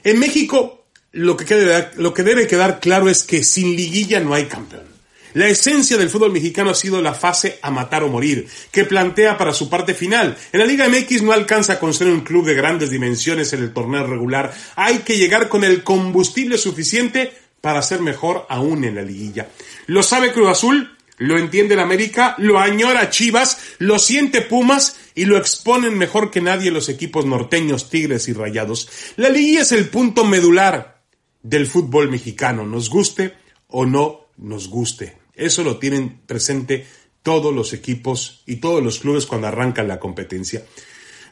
En 0.03 0.19
México, 0.19 0.85
lo 1.11 1.37
que, 1.37 1.89
lo 1.95 2.13
que 2.13 2.23
debe 2.23 2.47
quedar 2.47 2.79
claro 2.79 3.09
es 3.09 3.23
que 3.23 3.43
sin 3.43 3.75
liguilla 3.75 4.19
no 4.19 4.33
hay 4.33 4.45
campeón. 4.45 4.94
La 5.35 5.49
esencia 5.49 5.97
del 5.97 6.09
fútbol 6.09 6.31
mexicano 6.31 6.69
ha 6.69 6.75
sido 6.75 7.01
la 7.01 7.13
fase 7.13 7.59
a 7.61 7.69
matar 7.69 8.03
o 8.03 8.07
morir, 8.07 8.47
que 8.71 8.85
plantea 8.85 9.37
para 9.37 9.53
su 9.53 9.69
parte 9.69 9.93
final. 9.93 10.37
En 10.53 10.61
la 10.61 10.65
Liga 10.65 10.87
MX 10.87 11.23
no 11.23 11.33
alcanza 11.33 11.77
con 11.77 11.93
ser 11.93 12.07
un 12.07 12.21
club 12.21 12.45
de 12.45 12.53
grandes 12.53 12.89
dimensiones 12.89 13.51
en 13.51 13.61
el 13.61 13.73
torneo 13.73 14.07
regular. 14.07 14.53
Hay 14.77 14.99
que 14.99 15.17
llegar 15.17 15.49
con 15.49 15.65
el 15.65 15.83
combustible 15.83 16.57
suficiente 16.57 17.33
para 17.59 17.81
ser 17.81 17.99
mejor 17.99 18.45
aún 18.47 18.85
en 18.85 18.95
la 18.95 19.01
liguilla. 19.01 19.49
Lo 19.87 20.03
sabe 20.03 20.31
Cruz 20.31 20.47
Azul, 20.47 20.95
lo 21.17 21.37
entiende 21.37 21.73
el 21.73 21.81
América, 21.81 22.35
lo 22.37 22.57
añora 22.57 23.09
Chivas, 23.09 23.59
lo 23.79 23.99
siente 23.99 24.39
Pumas 24.39 24.95
y 25.15 25.25
lo 25.25 25.37
exponen 25.37 25.97
mejor 25.97 26.31
que 26.31 26.39
nadie 26.39 26.71
los 26.71 26.87
equipos 26.87 27.25
norteños, 27.25 27.89
Tigres 27.89 28.29
y 28.29 28.33
Rayados. 28.33 28.87
La 29.17 29.27
liguilla 29.27 29.63
es 29.63 29.73
el 29.73 29.89
punto 29.89 30.23
medular 30.23 31.01
del 31.43 31.67
fútbol 31.67 32.09
mexicano, 32.09 32.65
nos 32.65 32.89
guste 32.89 33.33
o 33.67 33.85
no 33.85 34.29
nos 34.37 34.69
guste. 34.69 35.24
Eso 35.35 35.63
lo 35.63 35.77
tienen 35.77 36.21
presente 36.25 36.85
todos 37.23 37.53
los 37.53 37.73
equipos 37.73 38.43
y 38.45 38.57
todos 38.57 38.83
los 38.83 38.99
clubes 38.99 39.25
cuando 39.25 39.47
arrancan 39.47 39.87
la 39.87 39.99
competencia. 39.99 40.63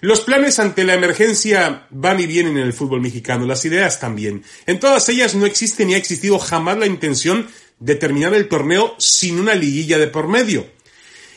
Los 0.01 0.19
planes 0.21 0.59
ante 0.59 0.83
la 0.83 0.95
emergencia 0.95 1.87
van 1.89 2.19
y 2.19 2.27
vienen 2.27 2.57
en 2.57 2.63
el 2.63 2.73
fútbol 2.73 2.99
mexicano, 2.99 3.45
las 3.45 3.63
ideas 3.63 3.99
también. 3.99 4.43
En 4.65 4.79
todas 4.79 5.07
ellas 5.07 5.33
no 5.33 5.45
existe 5.45 5.85
ni 5.85 5.93
ha 5.93 5.97
existido 5.97 6.39
jamás 6.39 6.77
la 6.77 6.87
intención 6.87 7.47
de 7.79 7.95
terminar 7.95 8.33
el 8.33 8.49
torneo 8.49 8.95
sin 8.97 9.39
una 9.39 9.55
liguilla 9.55 9.97
de 9.97 10.07
por 10.07 10.27
medio. 10.27 10.65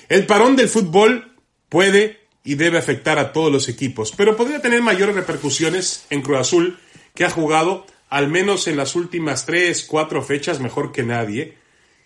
El 0.08 0.26
parón 0.26 0.56
del 0.56 0.68
fútbol 0.68 1.36
puede 1.68 2.20
y 2.42 2.54
debe 2.54 2.78
afectar 2.78 3.18
a 3.18 3.32
todos 3.32 3.52
los 3.52 3.68
equipos, 3.68 4.12
pero 4.16 4.36
podría 4.36 4.62
tener 4.62 4.80
mayores 4.82 5.14
repercusiones 5.14 6.06
en 6.10 6.22
Cruz 6.22 6.38
Azul, 6.38 6.78
que 7.14 7.24
ha 7.24 7.30
jugado 7.30 7.86
al 8.08 8.28
menos 8.28 8.68
en 8.68 8.76
las 8.76 8.94
últimas 8.94 9.46
tres, 9.46 9.84
cuatro 9.84 10.22
fechas 10.22 10.60
mejor 10.60 10.92
que 10.92 11.02
nadie, 11.02 11.56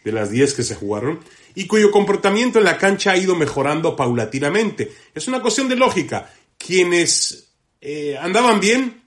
de 0.04 0.12
las 0.12 0.30
10 0.30 0.54
que 0.54 0.62
se 0.62 0.74
jugaron, 0.74 1.20
y 1.54 1.66
cuyo 1.66 1.90
comportamiento 1.90 2.58
en 2.58 2.64
la 2.64 2.78
cancha 2.78 3.12
ha 3.12 3.16
ido 3.16 3.34
mejorando 3.34 3.96
paulatinamente. 3.96 4.92
Es 5.14 5.28
una 5.28 5.42
cuestión 5.42 5.68
de 5.68 5.76
lógica. 5.76 6.32
Quienes 6.58 7.48
eh, 7.80 8.16
andaban 8.20 8.60
bien 8.60 9.02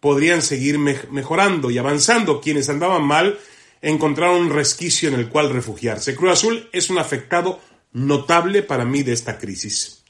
podrían 0.00 0.42
seguir 0.42 0.78
mejorando 0.78 1.70
y 1.70 1.78
avanzando. 1.78 2.40
Quienes 2.40 2.68
andaban 2.68 3.04
mal 3.04 3.38
encontraron 3.82 4.42
un 4.42 4.50
resquicio 4.50 5.08
en 5.08 5.16
el 5.16 5.28
cual 5.28 5.50
refugiarse. 5.50 6.14
Cruz 6.14 6.32
Azul 6.32 6.68
es 6.72 6.90
un 6.90 6.98
afectado 6.98 7.60
notable 7.92 8.62
para 8.62 8.84
mí 8.84 9.02
de 9.02 9.12
esta 9.12 9.38
crisis. 9.38 10.04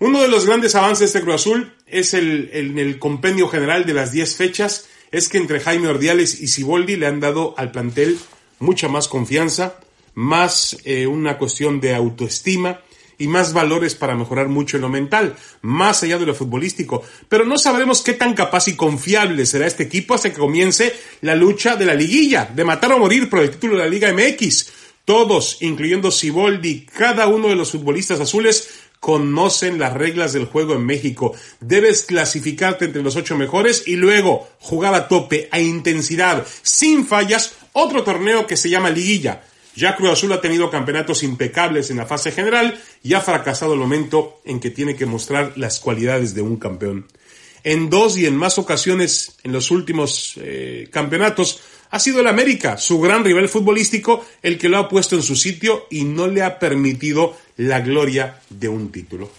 Uno 0.00 0.22
de 0.22 0.28
los 0.28 0.46
grandes 0.46 0.74
avances 0.74 1.12
de 1.12 1.20
Cruz 1.22 1.34
Azul 1.36 1.74
es 1.86 2.14
el, 2.14 2.50
en 2.52 2.78
el 2.78 2.98
compendio 2.98 3.48
general 3.48 3.84
de 3.84 3.94
las 3.94 4.12
10 4.12 4.36
fechas, 4.36 4.88
es 5.10 5.28
que 5.28 5.38
entre 5.38 5.60
Jaime 5.60 5.88
Ordiales 5.88 6.40
y 6.40 6.48
Siboldi 6.48 6.96
le 6.96 7.06
han 7.06 7.20
dado 7.20 7.54
al 7.56 7.72
plantel 7.72 8.18
mucha 8.58 8.88
más 8.88 9.08
confianza, 9.08 9.80
más 10.14 10.76
eh, 10.84 11.06
una 11.06 11.38
cuestión 11.38 11.80
de 11.80 11.94
autoestima 11.94 12.80
y 13.18 13.26
más 13.26 13.52
valores 13.52 13.94
para 13.94 14.14
mejorar 14.14 14.48
mucho 14.48 14.76
en 14.76 14.82
lo 14.82 14.88
mental, 14.88 15.36
más 15.62 16.02
allá 16.02 16.18
de 16.18 16.26
lo 16.26 16.34
futbolístico. 16.34 17.02
Pero 17.28 17.44
no 17.44 17.58
sabremos 17.58 18.02
qué 18.02 18.14
tan 18.14 18.34
capaz 18.34 18.68
y 18.68 18.76
confiable 18.76 19.44
será 19.44 19.66
este 19.66 19.82
equipo 19.84 20.14
hasta 20.14 20.30
que 20.30 20.38
comience 20.38 20.94
la 21.20 21.34
lucha 21.34 21.76
de 21.76 21.84
la 21.84 21.94
liguilla, 21.94 22.48
de 22.54 22.64
matar 22.64 22.92
o 22.92 22.98
morir 22.98 23.28
por 23.28 23.40
el 23.40 23.50
título 23.50 23.76
de 23.76 23.84
la 23.84 23.88
Liga 23.88 24.12
MX. 24.12 24.72
Todos, 25.04 25.58
incluyendo 25.62 26.10
Siboldi, 26.10 26.86
cada 26.86 27.26
uno 27.26 27.48
de 27.48 27.56
los 27.56 27.72
futbolistas 27.72 28.20
azules, 28.20 28.68
conocen 29.00 29.78
las 29.78 29.94
reglas 29.94 30.32
del 30.32 30.46
juego 30.46 30.74
en 30.74 30.84
México. 30.84 31.34
Debes 31.60 32.02
clasificarte 32.02 32.84
entre 32.84 33.02
los 33.02 33.16
ocho 33.16 33.36
mejores 33.36 33.84
y 33.86 33.96
luego 33.96 34.48
jugar 34.60 34.94
a 34.94 35.08
tope, 35.08 35.48
a 35.50 35.60
intensidad, 35.60 36.46
sin 36.62 37.06
fallas, 37.06 37.54
otro 37.78 38.04
torneo 38.04 38.46
que 38.46 38.56
se 38.56 38.70
llama 38.70 38.90
Liguilla. 38.90 39.42
Ya 39.74 39.94
Cruz 39.94 40.10
Azul 40.10 40.32
ha 40.32 40.40
tenido 40.40 40.70
campeonatos 40.70 41.22
impecables 41.22 41.90
en 41.90 41.98
la 41.98 42.06
fase 42.06 42.32
general 42.32 42.80
y 43.02 43.14
ha 43.14 43.20
fracasado 43.20 43.74
el 43.74 43.78
momento 43.78 44.40
en 44.44 44.58
que 44.58 44.70
tiene 44.70 44.96
que 44.96 45.06
mostrar 45.06 45.52
las 45.56 45.78
cualidades 45.78 46.34
de 46.34 46.42
un 46.42 46.56
campeón. 46.56 47.06
En 47.64 47.90
dos 47.90 48.16
y 48.16 48.26
en 48.26 48.36
más 48.36 48.58
ocasiones 48.58 49.36
en 49.44 49.52
los 49.52 49.70
últimos 49.70 50.34
eh, 50.36 50.88
campeonatos 50.90 51.60
ha 51.90 51.98
sido 51.98 52.20
el 52.20 52.26
América, 52.26 52.76
su 52.76 53.00
gran 53.00 53.24
rival 53.24 53.48
futbolístico, 53.48 54.24
el 54.42 54.58
que 54.58 54.68
lo 54.68 54.78
ha 54.78 54.88
puesto 54.88 55.16
en 55.16 55.22
su 55.22 55.36
sitio 55.36 55.86
y 55.90 56.04
no 56.04 56.26
le 56.26 56.42
ha 56.42 56.58
permitido 56.58 57.36
la 57.56 57.80
gloria 57.80 58.40
de 58.50 58.68
un 58.68 58.90
título. 58.90 59.30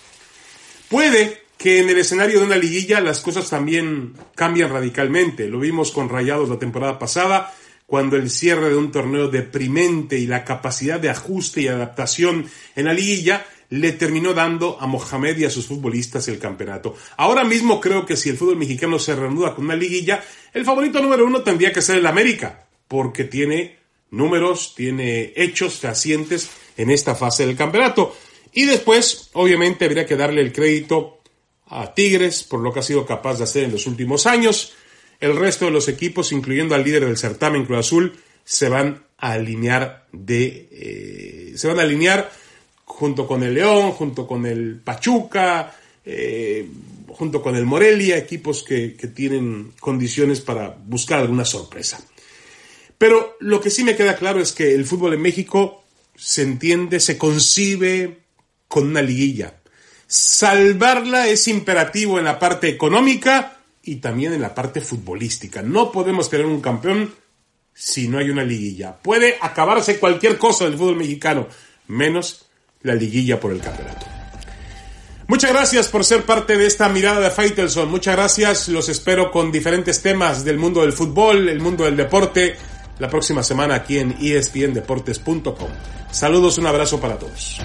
Puede 0.89 1.43
que 1.58 1.79
en 1.79 1.89
el 1.89 2.00
escenario 2.00 2.39
de 2.39 2.46
una 2.46 2.55
liguilla 2.55 3.01
las 3.01 3.19
cosas 3.19 3.50
también 3.50 4.13
cambian 4.34 4.69
radicalmente. 4.69 5.48
Lo 5.48 5.60
vimos 5.60 5.91
con 5.91 6.08
Rayados 6.08 6.50
la 6.50 6.58
temporada 6.58 6.98
pasada, 6.98 7.53
cuando 7.89 8.17
el 8.17 8.29
cierre 8.29 8.69
de 8.69 8.75
un 8.75 8.91
torneo 8.91 9.29
deprimente 9.29 10.19
y 10.19 10.27
la 10.27 10.46
capacidad 10.46 11.00
de 11.00 11.10
ajuste 11.10 11.62
y 11.62 11.67
adaptación 11.67 12.48
en 12.75 12.86
la 12.86 12.93
liguilla 12.93 13.48
le 13.69 13.93
terminó 13.93 14.36
dando 14.36 14.77
a 14.79 14.86
Mohamed 14.86 15.39
y 15.39 15.46
a 15.46 15.50
sus 15.50 15.65
futbolistas 15.65 16.27
el 16.27 16.38
campeonato. 16.38 16.96
Ahora 17.17 17.43
mismo 17.43 17.81
creo 17.81 18.05
que 18.05 18.15
si 18.15 18.29
el 18.29 18.38
fútbol 18.38 18.58
mexicano 18.58 19.00
se 19.00 19.15
reanuda 19.15 19.55
con 19.55 19.65
una 19.65 19.75
liguilla, 19.75 20.24
el 20.53 20.65
favorito 20.65 21.01
número 21.01 21.25
uno 21.25 21.41
tendría 21.41 21.74
que 21.74 21.81
ser 21.81 21.98
el 21.98 22.05
América, 22.05 22.67
porque 22.88 23.24
tiene 23.24 23.79
números, 24.12 24.75
tiene 24.75 25.34
hechos 25.36 25.79
fehacientes 25.79 26.51
en 26.77 26.91
esta 26.91 27.15
fase 27.15 27.48
del 27.48 27.55
campeonato. 27.55 28.15
Y 28.53 28.65
después, 28.65 29.31
obviamente, 29.34 29.86
habría 29.86 30.05
que 30.05 30.15
darle 30.15 30.41
el 30.41 30.53
crédito 30.53 31.22
a 31.65 31.91
Tigres 31.96 32.43
por 32.43 32.60
lo 32.60 32.72
que 32.72 32.81
ha 32.81 32.84
sido 32.84 33.03
capaz 33.03 33.39
de 33.39 33.46
hacer 33.46 33.63
en 33.63 33.72
los 33.72 33.88
últimos 33.88 34.27
años. 34.27 34.74
El 35.19 35.35
resto 35.35 35.65
de 35.65 35.71
los 35.71 35.88
equipos, 35.88 36.31
incluyendo 36.31 36.75
al 36.75 36.83
líder 36.83 37.05
del 37.05 37.17
certamen 37.17 37.65
Cruz 37.65 37.79
Azul, 37.79 38.19
se 38.45 38.69
van 38.69 39.03
a 39.17 39.33
alinear 39.33 40.07
de, 40.13 40.69
eh, 40.71 41.53
se 41.55 41.67
van 41.67 41.79
a 41.79 41.83
alinear 41.83 42.31
junto 42.85 43.27
con 43.27 43.43
el 43.43 43.53
León, 43.53 43.91
junto 43.91 44.25
con 44.25 44.45
el 44.45 44.79
Pachuca, 44.83 45.75
eh, 46.05 46.67
junto 47.09 47.41
con 47.41 47.55
el 47.55 47.65
Morelia, 47.65 48.17
equipos 48.17 48.63
que, 48.63 48.95
que 48.95 49.07
tienen 49.07 49.73
condiciones 49.79 50.39
para 50.39 50.69
buscar 50.69 51.19
alguna 51.19 51.43
sorpresa. 51.43 52.01
Pero 52.97 53.35
lo 53.39 53.59
que 53.61 53.69
sí 53.69 53.83
me 53.83 53.95
queda 53.95 54.15
claro 54.15 54.41
es 54.41 54.53
que 54.53 54.73
el 54.73 54.85
fútbol 54.85 55.13
en 55.13 55.21
México 55.21 55.83
se 56.15 56.43
entiende, 56.43 56.99
se 56.99 57.17
concibe 57.17 58.19
con 58.67 58.88
una 58.88 59.01
liguilla. 59.01 59.55
Salvarla 60.07 61.27
es 61.27 61.47
imperativo 61.47 62.19
en 62.19 62.25
la 62.25 62.39
parte 62.39 62.67
económica 62.67 63.58
y 63.89 63.96
también 63.96 64.34
en 64.34 64.41
la 64.41 64.53
parte 64.53 64.81
futbolística. 64.81 65.63
No 65.63 65.91
podemos 65.91 66.29
tener 66.29 66.46
un 66.46 66.62
campeón 66.62 67.12
si 67.74 68.08
no 68.08 68.19
hay 68.19 68.29
una 68.29 68.43
liguilla. 68.43 68.96
Puede 68.98 69.38
acabarse 69.41 70.00
cualquier 70.00 70.38
cosa 70.38 70.65
del 70.65 70.77
fútbol 70.77 70.98
mexicano, 70.98 71.48
menos 71.88 72.46
la 72.84 72.93
liguilla 72.93 73.39
por 73.39 73.51
el 73.51 73.62
campeonato. 73.62 74.05
Muchas 75.27 75.51
gracias 75.51 75.88
por 75.88 76.05
ser 76.05 76.24
parte 76.24 76.58
de 76.58 76.67
esta 76.67 76.88
mirada 76.89 77.19
de 77.19 77.31
Faitelson. 77.31 77.89
Muchas 77.89 78.15
gracias. 78.15 78.69
Los 78.69 78.89
espero 78.89 79.31
con 79.31 79.51
diferentes 79.51 80.01
temas 80.01 80.43
del 80.43 80.58
mundo 80.58 80.81
del 80.81 80.93
fútbol, 80.93 81.50
el 81.50 81.62
mundo 81.62 81.86
del 81.86 81.98
deporte, 81.98 82.58
la 83.00 83.10
próxima 83.10 83.41
semana 83.41 83.75
aquí 83.75 83.98
en 83.98 84.15
espndeportes.com. 84.19 85.69
Saludos, 86.12 86.58
un 86.60 86.67
abrazo 86.67 87.00
para 87.00 87.17
todos. 87.17 87.60